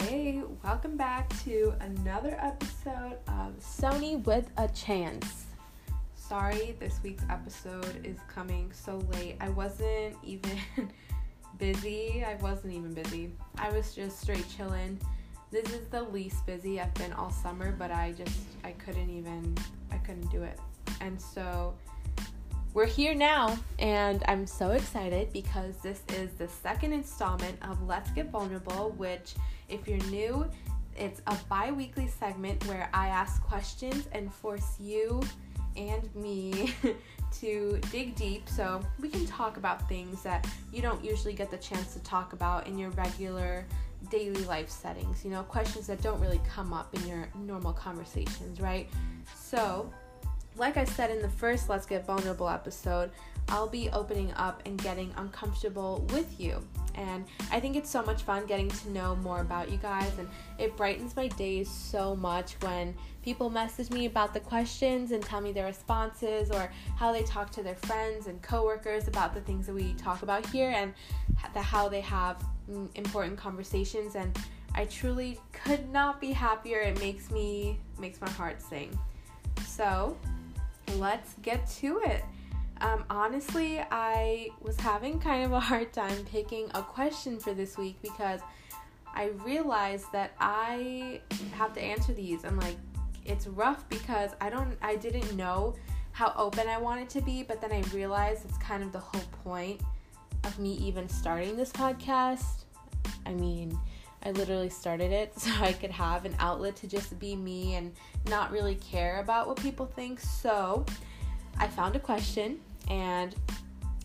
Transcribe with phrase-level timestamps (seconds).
[0.00, 5.46] Hey, welcome back to another episode of Sony with a Chance.
[6.14, 9.38] Sorry, this week's episode is coming so late.
[9.40, 10.56] I wasn't even
[11.58, 12.24] busy.
[12.24, 13.32] I wasn't even busy.
[13.58, 15.00] I was just straight chilling.
[15.50, 19.56] This is the least busy I've been all summer, but I just I couldn't even
[19.90, 20.60] I couldn't do it.
[21.00, 21.74] And so
[22.78, 28.08] we're here now, and I'm so excited because this is the second installment of Let's
[28.12, 29.34] Get Vulnerable, which,
[29.68, 30.48] if you're new,
[30.96, 35.20] it's a bi weekly segment where I ask questions and force you
[35.76, 36.72] and me
[37.40, 41.58] to dig deep so we can talk about things that you don't usually get the
[41.58, 43.66] chance to talk about in your regular
[44.08, 45.24] daily life settings.
[45.24, 48.88] You know, questions that don't really come up in your normal conversations, right?
[49.34, 49.92] So,
[50.58, 53.10] like I said in the first Let's Get Vulnerable episode,
[53.48, 56.62] I'll be opening up and getting uncomfortable with you.
[56.96, 60.28] And I think it's so much fun getting to know more about you guys, and
[60.58, 65.40] it brightens my days so much when people message me about the questions and tell
[65.40, 69.66] me their responses or how they talk to their friends and coworkers about the things
[69.66, 70.92] that we talk about here and
[71.54, 74.16] the, how they have mm, important conversations.
[74.16, 74.36] And
[74.74, 76.80] I truly could not be happier.
[76.80, 78.98] It makes me makes my heart sing.
[79.66, 80.16] So
[80.96, 82.24] let's get to it.
[82.80, 87.76] Um, honestly, I was having kind of a hard time picking a question for this
[87.76, 88.40] week because
[89.14, 91.20] I realized that I
[91.54, 92.44] have to answer these.
[92.44, 92.76] I'm like,
[93.24, 95.74] it's rough because I don't, I didn't know
[96.12, 99.24] how open I wanted to be, but then I realized it's kind of the whole
[99.44, 99.80] point
[100.44, 102.64] of me even starting this podcast.
[103.26, 103.78] I mean,
[104.24, 107.92] I literally started it so I could have an outlet to just be me and
[108.28, 110.20] not really care about what people think.
[110.20, 110.84] So
[111.58, 113.34] I found a question and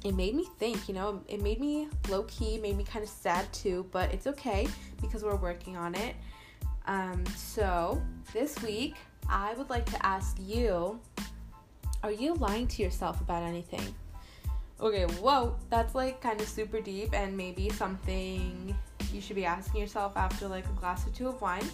[0.04, 3.10] it made me think, you know, it made me low key, made me kind of
[3.10, 4.68] sad too, but it's okay
[5.02, 6.16] because we're working on it.
[6.86, 8.02] Um, so
[8.34, 8.96] this week,
[9.30, 11.00] I would like to ask you
[12.04, 13.96] Are you lying to yourself about anything?
[14.82, 18.76] Okay, whoa, that's like kind of super deep and maybe something
[19.14, 21.66] you should be asking yourself after like a glass or two of wine.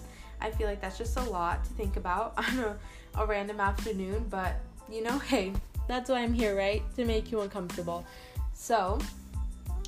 [0.41, 2.77] I feel like that's just a lot to think about on a,
[3.15, 4.55] a random afternoon, but
[4.91, 5.53] you know, hey,
[5.87, 6.83] that's why I'm here, right?
[6.95, 8.05] To make you uncomfortable.
[8.53, 8.99] So,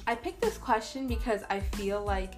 [0.08, 2.34] I picked this question because I feel like,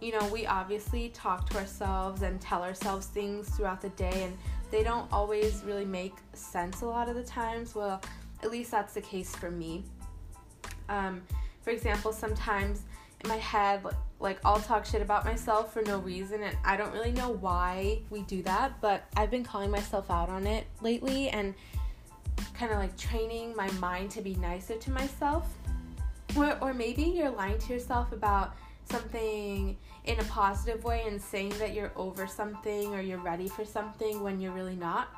[0.00, 4.36] you know, we obviously talk to ourselves and tell ourselves things throughout the day, and
[4.70, 7.74] they don't always really make sense a lot of the times.
[7.74, 8.00] Well,
[8.42, 9.82] at least that's the case for me.
[10.88, 11.22] Um,
[11.62, 12.82] for example, sometimes
[13.22, 13.82] in my head,
[14.20, 18.00] like I'll talk shit about myself for no reason, and I don't really know why
[18.10, 21.54] we do that, but I've been calling myself out on it lately and
[22.54, 25.46] kind of like training my mind to be nicer to myself.
[26.36, 28.54] Or, or maybe you're lying to yourself about
[28.90, 33.64] something in a positive way and saying that you're over something or you're ready for
[33.64, 35.08] something when you're really not.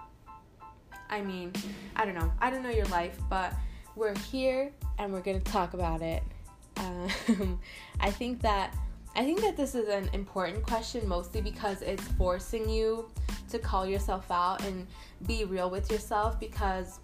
[1.09, 1.53] I mean,
[1.97, 2.33] I don't know.
[2.41, 3.55] I don't know your life, but
[3.97, 6.23] we're here and we're going to talk about it.
[6.81, 7.61] Um,
[8.01, 8.75] I think that
[9.17, 13.11] I think that this is an important question mostly because it's forcing you
[13.51, 14.87] to call yourself out and
[15.27, 17.01] be real with yourself because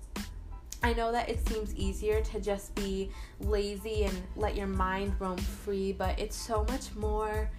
[0.82, 5.36] I know that it seems easier to just be lazy and let your mind roam
[5.36, 7.50] free, but it's so much more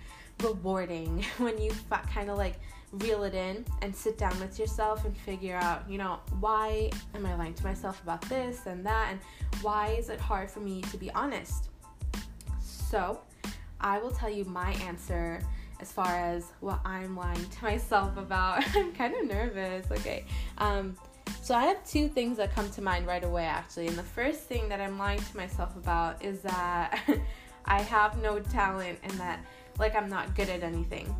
[0.43, 1.71] rewarding when you
[2.13, 2.59] kind of like
[2.93, 7.25] reel it in and sit down with yourself and figure out, you know, why am
[7.25, 9.19] I lying to myself about this and that, and
[9.61, 11.69] why is it hard for me to be honest?
[12.61, 13.19] So,
[13.81, 15.41] I will tell you my answer
[15.79, 18.63] as far as what I'm lying to myself about.
[18.75, 19.85] I'm kind of nervous.
[19.91, 20.25] Okay.
[20.57, 20.95] Um,
[21.41, 23.87] so I have two things that come to mind right away, actually.
[23.87, 26.99] And the first thing that I'm lying to myself about is that
[27.65, 29.45] I have no talent and that,
[29.77, 31.13] like, I'm not good at anything.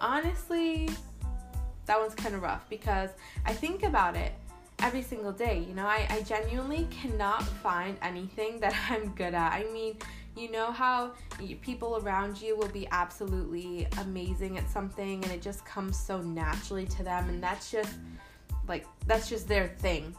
[0.00, 0.90] Honestly,
[1.86, 3.10] that one's kind of rough because
[3.46, 4.32] I think about it
[4.80, 5.64] every single day.
[5.66, 9.52] You know, I, I genuinely cannot find anything that I'm good at.
[9.52, 9.96] I mean,
[10.36, 11.12] you know how
[11.62, 16.86] people around you will be absolutely amazing at something and it just comes so naturally
[16.86, 17.94] to them, and that's just
[18.66, 20.14] like that's just their thing.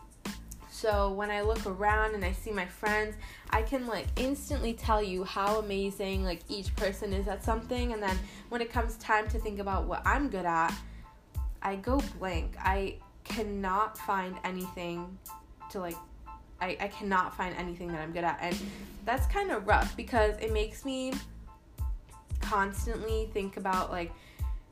[0.70, 3.16] So when I look around and I see my friends,
[3.50, 8.04] I can like instantly tell you how amazing like each person is at something and
[8.04, 8.18] then
[8.50, 10.74] when it comes time to think about what I'm good at,
[11.62, 12.56] I go blank.
[12.60, 15.18] I cannot find anything
[15.72, 15.96] to like
[16.62, 18.38] I, I cannot find anything that I'm good at.
[18.42, 18.58] And
[19.06, 21.14] that's kind of rough because it makes me
[22.40, 24.12] constantly think about, like,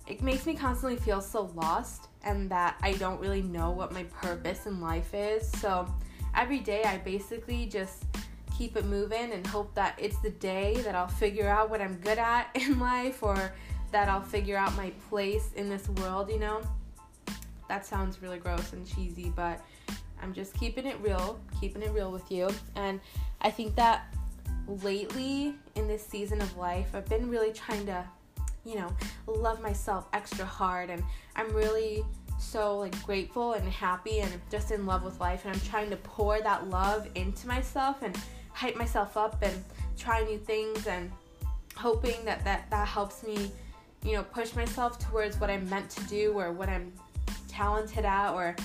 [0.08, 4.04] it makes me constantly feel so lost and that I don't really know what my
[4.04, 5.50] purpose in life is.
[5.60, 5.88] So
[6.36, 8.06] every day I basically just
[8.58, 11.96] keep it moving and hope that it's the day that I'll figure out what I'm
[11.96, 13.54] good at in life or
[13.92, 16.62] that I'll figure out my place in this world, you know?
[17.70, 19.62] That sounds really gross and cheesy, but
[20.24, 22.50] I'm just keeping it real, keeping it real with you.
[22.76, 23.02] And
[23.42, 24.16] I think that
[24.68, 28.06] lately in this season of life, I've been really trying to,
[28.66, 28.96] you know,
[29.28, 31.04] love myself extra hard and
[31.36, 32.06] I'm really
[32.40, 35.98] so like grateful and happy and just in love with life and I'm trying to
[35.98, 38.18] pour that love into myself and
[38.52, 39.64] hype myself up and
[39.98, 41.12] try new things and
[41.76, 43.52] hoping that that, that helps me,
[44.06, 46.94] you know, push myself towards what I'm meant to do or what I'm
[47.50, 48.56] talented at or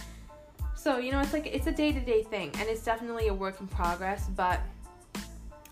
[0.78, 3.66] so, you know, it's like it's a day-to-day thing and it's definitely a work in
[3.66, 4.60] progress, but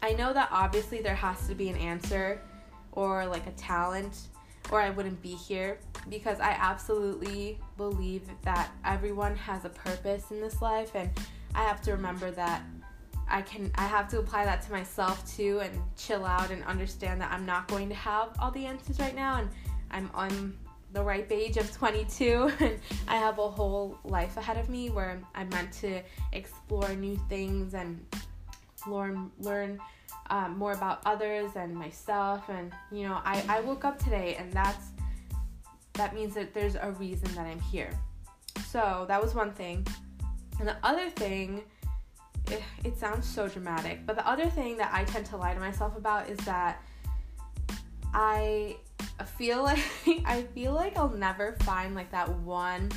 [0.02, 2.40] I know that obviously there has to be an answer
[2.90, 4.18] or like a talent
[4.72, 10.40] or I wouldn't be here because I absolutely believe that everyone has a purpose in
[10.40, 11.08] this life and
[11.54, 12.62] I have to remember that
[13.28, 17.20] I can I have to apply that to myself too and chill out and understand
[17.20, 19.48] that I'm not going to have all the answers right now and
[19.92, 20.56] I'm on
[20.92, 22.78] the ripe age of 22 and
[23.08, 26.00] I have a whole life ahead of me where I'm meant to
[26.32, 28.04] explore new things and
[28.86, 29.80] learn learn
[30.30, 32.48] um, more about others and myself.
[32.48, 34.86] And you know I, I woke up today and that's
[35.94, 37.90] that means that there's a reason that I'm here.
[38.68, 39.86] So that was one thing.
[40.58, 41.64] And the other thing
[42.50, 45.58] it, it sounds so dramatic but the other thing that I tend to lie to
[45.58, 46.80] myself about is that
[48.14, 48.76] I
[49.24, 49.82] feel like
[50.24, 52.90] I feel like I'll never find like that one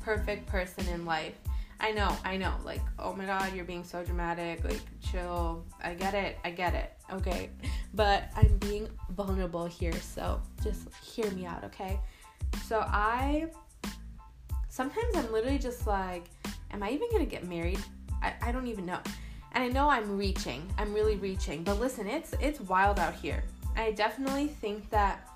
[0.00, 1.34] perfect person in life
[1.80, 2.54] I know, I know.
[2.64, 4.64] Like, oh my god, you're being so dramatic.
[4.64, 5.64] Like, chill.
[5.82, 6.38] I get it.
[6.44, 6.92] I get it.
[7.12, 7.50] Okay.
[7.92, 12.00] But I'm being vulnerable here, so just hear me out, okay?
[12.66, 13.48] So I
[14.68, 16.24] sometimes I'm literally just like,
[16.72, 17.80] am I even gonna get married?
[18.22, 19.00] I, I don't even know.
[19.52, 20.66] And I know I'm reaching.
[20.78, 21.64] I'm really reaching.
[21.64, 23.44] But listen, it's it's wild out here.
[23.76, 25.28] I definitely think that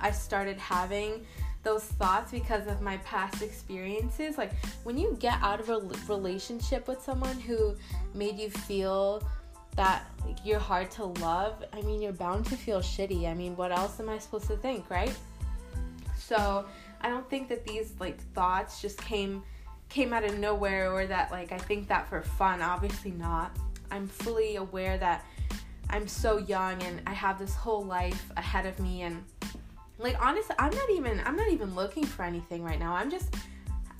[0.00, 1.26] I started having
[1.62, 4.38] those thoughts because of my past experiences.
[4.38, 4.52] Like
[4.84, 7.76] when you get out of a relationship with someone who
[8.14, 9.22] made you feel
[9.76, 10.04] that
[10.44, 13.28] you're hard to love, I mean, you're bound to feel shitty.
[13.28, 15.14] I mean, what else am I supposed to think, right?
[16.16, 16.66] So,
[17.00, 19.42] I don't think that these like thoughts just came
[19.88, 22.60] came out of nowhere or that like I think that for fun.
[22.60, 23.56] Obviously not.
[23.90, 25.24] I'm fully aware that
[25.90, 29.24] I'm so young and I have this whole life ahead of me and
[29.98, 32.94] like honestly, I'm not even I'm not even looking for anything right now.
[32.94, 33.34] I'm just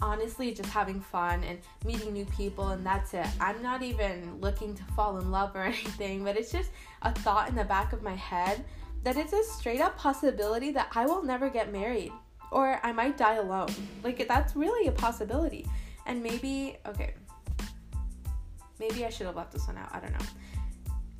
[0.00, 3.26] honestly just having fun and meeting new people and that's it.
[3.40, 6.70] I'm not even looking to fall in love or anything, but it's just
[7.02, 8.64] a thought in the back of my head
[9.02, 12.12] that it's a straight up possibility that I will never get married
[12.50, 13.68] or I might die alone.
[14.02, 15.66] Like that's really a possibility.
[16.06, 17.14] And maybe okay.
[18.78, 19.92] Maybe I should have left this one out.
[19.92, 20.26] I don't know.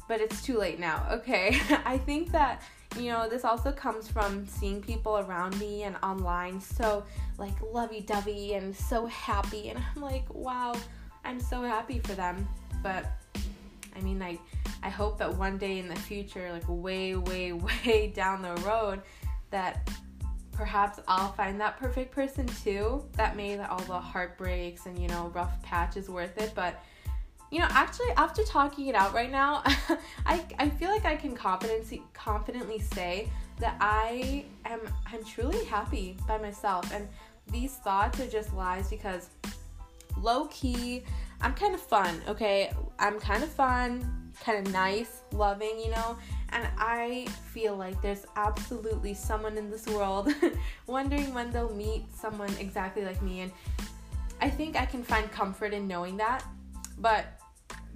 [0.07, 1.07] But it's too late now.
[1.11, 1.61] Okay.
[1.85, 2.63] I think that
[2.97, 7.05] you know, this also comes from seeing people around me and online so
[7.39, 9.69] like lovey dovey and so happy.
[9.69, 10.75] And I'm like, wow,
[11.25, 12.49] I'm so happy for them.
[12.83, 13.07] But
[13.97, 14.39] I mean, I,
[14.83, 17.53] I hope that one day in the future, like way, way,
[17.87, 19.03] way down the road,
[19.51, 19.89] that
[20.53, 23.05] perhaps I'll find that perfect person too.
[23.13, 26.53] That made all the heartbreaks and, you know, rough patches worth it.
[26.55, 26.83] But
[27.51, 29.63] you know, actually, after talking it out right now,
[30.27, 36.17] I, I feel like I can confidently confidently say that I am I'm truly happy
[36.27, 37.09] by myself, and
[37.51, 39.31] these thoughts are just lies because
[40.21, 41.05] low key,
[41.41, 42.21] I'm kind of fun.
[42.29, 46.19] Okay, I'm kind of fun, kind of nice, loving, you know,
[46.51, 50.33] and I feel like there's absolutely someone in this world
[50.87, 53.53] wondering when they'll meet someone exactly like me, and
[54.43, 56.45] I think I can find comfort in knowing that.
[57.01, 57.27] But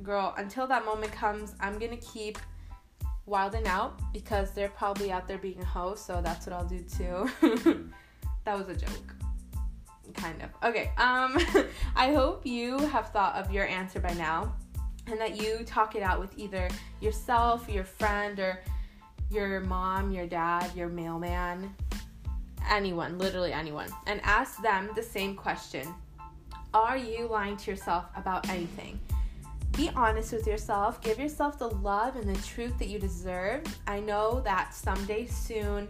[0.03, 2.39] girl, until that moment comes, I'm gonna keep
[3.27, 6.81] wilding out because they're probably out there being a host, so that's what I'll do
[6.81, 7.31] too.
[8.45, 9.15] that was a joke.
[10.15, 10.51] Kind of.
[10.69, 11.39] Okay, um,
[11.97, 14.55] I hope you have thought of your answer by now
[15.07, 16.69] and that you talk it out with either
[17.01, 18.61] yourself, your friend, or
[19.31, 21.75] your mom, your dad, your mailman,
[22.71, 25.89] anyone, literally anyone, and ask them the same question
[26.75, 28.99] Are you lying to yourself about anything?
[29.73, 31.03] Be honest with yourself.
[31.03, 33.63] Give yourself the love and the truth that you deserve.
[33.87, 35.87] I know that someday soon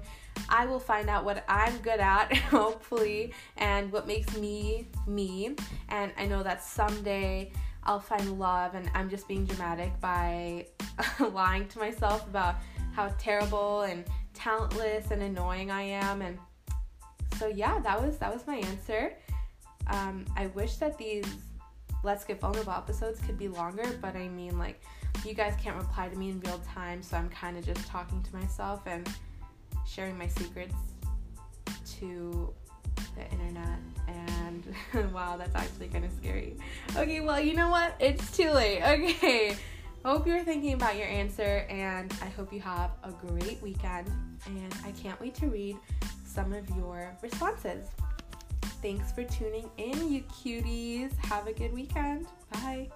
[0.49, 5.55] I will find out what I'm good at, hopefully, and what makes me me.
[5.89, 7.53] And I know that someday
[7.85, 10.67] I'll find love, and I'm just being dramatic by
[11.33, 12.57] lying to myself about
[12.93, 16.23] how terrible and talentless and annoying I am.
[16.23, 16.39] And
[17.39, 19.13] so yeah, that was that was my answer.
[19.89, 21.25] Um, I wish that these
[22.03, 24.83] Let's Get Vulnerable episodes could be longer, but I mean, like,
[25.25, 28.23] you guys can't reply to me in real time, so I'm kind of just talking
[28.23, 28.83] to myself.
[28.87, 29.09] And
[29.87, 30.75] sharing my secrets
[31.99, 32.53] to
[33.17, 34.75] the internet and
[35.13, 36.57] wow that's actually kind of scary.
[36.97, 37.95] Okay well you know what?
[38.01, 38.83] It's too late.
[38.93, 39.57] Okay.
[40.05, 44.11] Hope you're thinking about your answer and i hope you have a great weekend
[44.47, 45.77] and i can't wait to read
[46.27, 47.87] some of your responses
[48.83, 51.17] thanks for tuning in you cuties.
[51.25, 52.27] Have a good weekend.
[52.53, 52.91] Bye